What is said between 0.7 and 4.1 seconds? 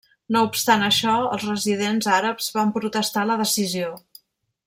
això, els residents àrabs van protestar la decisió.